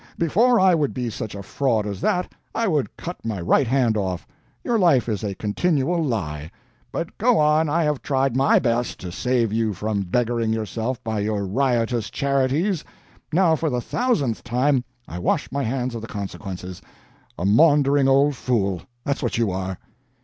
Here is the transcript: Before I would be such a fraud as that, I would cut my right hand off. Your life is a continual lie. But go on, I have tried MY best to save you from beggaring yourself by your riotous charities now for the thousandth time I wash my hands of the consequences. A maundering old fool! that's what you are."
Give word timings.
Before 0.17 0.59
I 0.59 0.73
would 0.73 0.95
be 0.95 1.11
such 1.11 1.35
a 1.35 1.43
fraud 1.43 1.85
as 1.85 2.01
that, 2.01 2.33
I 2.55 2.67
would 2.67 2.97
cut 2.97 3.23
my 3.23 3.39
right 3.39 3.67
hand 3.67 3.95
off. 3.95 4.25
Your 4.63 4.79
life 4.79 5.07
is 5.07 5.23
a 5.23 5.35
continual 5.35 6.03
lie. 6.03 6.49
But 6.91 7.15
go 7.19 7.37
on, 7.37 7.69
I 7.69 7.83
have 7.83 8.01
tried 8.01 8.35
MY 8.35 8.57
best 8.57 8.99
to 9.01 9.11
save 9.11 9.53
you 9.53 9.75
from 9.75 10.01
beggaring 10.01 10.51
yourself 10.53 11.03
by 11.03 11.19
your 11.19 11.45
riotous 11.45 12.09
charities 12.09 12.83
now 13.31 13.55
for 13.55 13.69
the 13.69 13.79
thousandth 13.79 14.43
time 14.43 14.83
I 15.07 15.19
wash 15.19 15.51
my 15.51 15.61
hands 15.61 15.93
of 15.93 16.01
the 16.01 16.07
consequences. 16.07 16.81
A 17.37 17.45
maundering 17.45 18.07
old 18.07 18.33
fool! 18.35 18.81
that's 19.05 19.21
what 19.21 19.37
you 19.37 19.51
are." 19.51 19.77